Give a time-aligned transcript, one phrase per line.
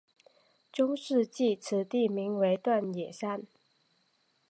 [0.71, 3.43] 中世纪此地名为锻冶山。